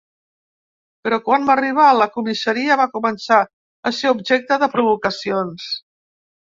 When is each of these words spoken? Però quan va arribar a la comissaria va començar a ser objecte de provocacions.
Però 1.07 1.19
quan 1.27 1.45
va 1.49 1.55
arribar 1.57 1.85
a 1.89 1.99
la 1.99 2.09
comissaria 2.17 2.79
va 2.81 2.89
començar 2.97 3.41
a 3.47 3.93
ser 4.01 4.17
objecte 4.17 4.63
de 4.67 4.73
provocacions. 4.77 5.75